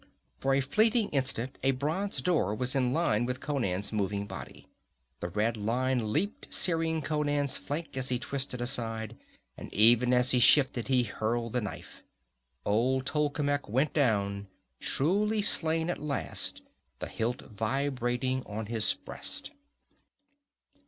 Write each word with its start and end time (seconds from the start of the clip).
For 0.39 0.55
a 0.55 0.61
fleeting 0.61 1.09
instant 1.09 1.59
a 1.61 1.69
bronze 1.69 2.23
door 2.23 2.55
was 2.55 2.73
in 2.73 2.91
line 2.91 3.23
with 3.25 3.39
Conan's 3.39 3.93
moving 3.93 4.25
body. 4.25 4.67
The 5.19 5.29
red 5.29 5.55
line 5.57 6.11
leaped, 6.11 6.51
searing 6.51 7.03
Conan's 7.03 7.57
flank 7.59 7.95
as 7.95 8.09
he 8.09 8.17
twisted 8.17 8.61
aside, 8.61 9.15
and 9.59 9.71
even 9.71 10.11
as 10.11 10.31
he 10.31 10.39
shifted 10.39 10.87
he 10.87 11.03
hurled 11.03 11.53
the 11.53 11.61
knife. 11.61 12.01
Old 12.65 13.05
Tolkemec 13.05 13.69
went 13.69 13.93
down, 13.93 14.47
truly 14.79 15.43
slain 15.43 15.87
at 15.87 15.99
last, 16.01 16.63
the 16.97 17.07
hilt 17.07 17.43
vibrating 17.43 18.41
on 18.47 18.65
his 18.65 18.95
breast. 18.95 19.51